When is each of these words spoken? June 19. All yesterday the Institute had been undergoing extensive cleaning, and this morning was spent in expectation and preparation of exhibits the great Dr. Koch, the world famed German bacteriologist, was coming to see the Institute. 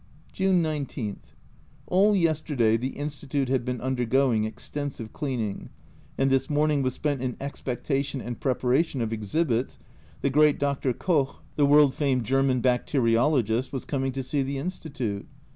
June 0.33 0.63
19. 0.63 1.19
All 1.85 2.15
yesterday 2.15 2.75
the 2.75 2.95
Institute 2.97 3.49
had 3.49 3.63
been 3.63 3.79
undergoing 3.79 4.45
extensive 4.45 5.13
cleaning, 5.13 5.69
and 6.17 6.31
this 6.31 6.49
morning 6.49 6.81
was 6.81 6.95
spent 6.95 7.21
in 7.21 7.37
expectation 7.39 8.19
and 8.19 8.39
preparation 8.39 8.99
of 9.01 9.13
exhibits 9.13 9.77
the 10.21 10.31
great 10.31 10.57
Dr. 10.57 10.91
Koch, 10.91 11.35
the 11.55 11.67
world 11.67 11.93
famed 11.93 12.23
German 12.23 12.61
bacteriologist, 12.63 13.71
was 13.71 13.85
coming 13.85 14.11
to 14.13 14.23
see 14.23 14.41
the 14.41 14.57
Institute. 14.57 15.27